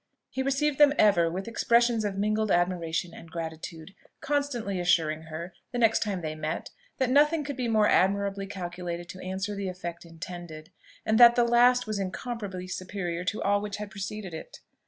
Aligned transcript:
He 0.31 0.41
received 0.41 0.79
them 0.79 0.93
ever 0.97 1.29
with 1.29 1.47
expressions 1.47 2.03
of 2.03 2.17
mingled 2.17 2.49
admiration 2.49 3.13
and 3.13 3.29
gratitude, 3.29 3.93
constantly 4.19 4.79
assuring 4.79 5.25
her, 5.29 5.53
the 5.71 5.77
next 5.77 6.01
time 6.01 6.21
they 6.21 6.33
met, 6.33 6.71
that 6.97 7.11
nothing 7.11 7.43
could 7.43 7.55
be 7.55 7.67
more 7.67 7.87
admirably 7.87 8.47
calculated 8.47 9.07
to 9.09 9.19
answer 9.23 9.53
the 9.53 9.69
effect 9.69 10.03
intended, 10.03 10.71
and 11.05 11.19
that 11.19 11.35
the 11.35 11.43
last 11.45 11.85
was 11.85 11.99
incomparably 11.99 12.67
superior 12.67 13.23
to 13.25 13.43
all 13.43 13.61
which 13.61 13.77
had 13.77 13.91
preceded 13.91 14.33
it. 14.33 14.61